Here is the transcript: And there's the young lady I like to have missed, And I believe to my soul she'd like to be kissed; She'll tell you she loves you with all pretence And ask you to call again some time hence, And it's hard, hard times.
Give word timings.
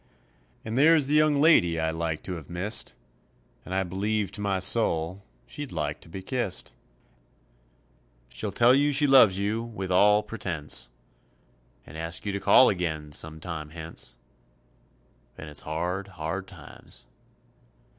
And 0.65 0.79
there's 0.79 1.05
the 1.05 1.13
young 1.13 1.39
lady 1.39 1.79
I 1.79 1.91
like 1.91 2.23
to 2.23 2.33
have 2.33 2.49
missed, 2.49 2.95
And 3.63 3.75
I 3.75 3.83
believe 3.83 4.31
to 4.31 4.41
my 4.41 4.57
soul 4.57 5.23
she'd 5.45 5.71
like 5.71 6.01
to 6.01 6.09
be 6.09 6.23
kissed; 6.23 6.73
She'll 8.29 8.51
tell 8.51 8.73
you 8.73 8.91
she 8.93 9.05
loves 9.05 9.37
you 9.37 9.61
with 9.61 9.91
all 9.91 10.23
pretence 10.23 10.89
And 11.85 11.99
ask 11.99 12.25
you 12.25 12.31
to 12.31 12.39
call 12.39 12.67
again 12.67 13.11
some 13.11 13.39
time 13.39 13.69
hence, 13.69 14.15
And 15.37 15.47
it's 15.51 15.61
hard, 15.61 16.07
hard 16.07 16.47
times. 16.47 17.05